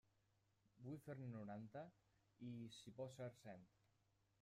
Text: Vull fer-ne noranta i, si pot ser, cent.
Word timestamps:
Vull 0.85 0.97
fer-ne 1.03 1.29
noranta 1.35 1.85
i, 2.49 2.51
si 2.81 2.99
pot 3.01 3.19
ser, 3.21 3.33
cent. 3.47 3.75